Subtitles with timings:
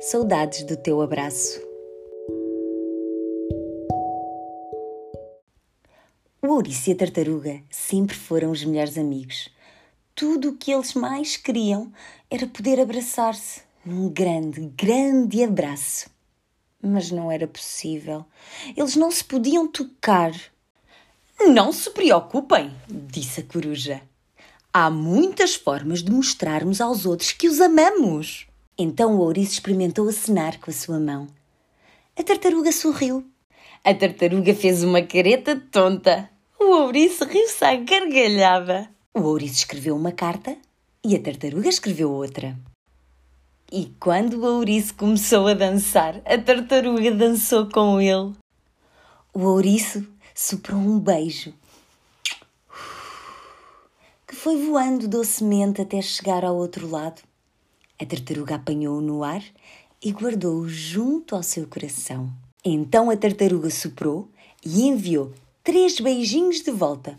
[0.00, 1.60] Saudades do teu abraço.
[6.40, 9.48] O ouriço e a tartaruga sempre foram os melhores amigos.
[10.14, 11.92] Tudo o que eles mais queriam
[12.30, 16.08] era poder abraçar-se num grande, grande abraço.
[16.80, 18.24] Mas não era possível.
[18.76, 20.32] Eles não se podiam tocar.
[21.40, 24.00] Não se preocupem, disse a coruja.
[24.72, 28.47] Há muitas formas de mostrarmos aos outros que os amamos.
[28.78, 31.26] Então o ouriço experimentou acenar com a sua mão.
[32.16, 33.26] A tartaruga sorriu.
[33.82, 36.30] A tartaruga fez uma careta tonta.
[36.60, 38.88] O ouriço riu-se à gargalhada.
[39.12, 40.56] O ouriço escreveu uma carta
[41.04, 42.56] e a tartaruga escreveu outra.
[43.72, 48.32] E quando o ouriço começou a dançar, a tartaruga dançou com ele.
[49.34, 51.52] O ouriço soprou um beijo
[54.26, 57.27] que foi voando docemente até chegar ao outro lado.
[58.00, 59.42] A tartaruga apanhou-o no ar
[60.02, 62.30] e guardou-o junto ao seu coração.
[62.64, 64.28] Então a tartaruga soprou
[64.64, 65.32] e enviou
[65.64, 67.18] três beijinhos de volta.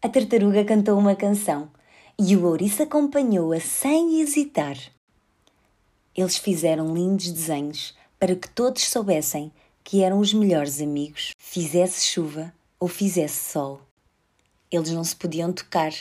[0.00, 1.68] A tartaruga cantou uma canção
[2.18, 4.76] e o ouriço acompanhou-a sem hesitar.
[6.14, 9.50] Eles fizeram lindos desenhos para que todos soubessem
[9.82, 13.80] que eram os melhores amigos, fizesse chuva ou fizesse sol.
[14.70, 15.92] Eles não se podiam tocar,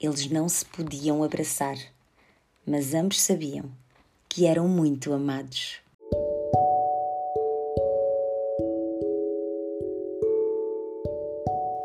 [0.00, 1.76] eles não se podiam abraçar,
[2.66, 3.64] mas ambos sabiam
[4.28, 5.80] que eram muito amados.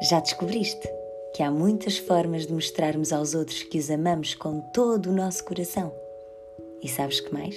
[0.09, 0.89] Já descobriste
[1.33, 5.45] que há muitas formas de mostrarmos aos outros que os amamos com todo o nosso
[5.45, 5.93] coração?
[6.81, 7.55] E sabes que mais?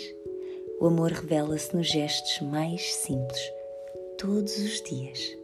[0.78, 3.40] O amor revela-se nos gestos mais simples,
[4.18, 5.36] todos os dias.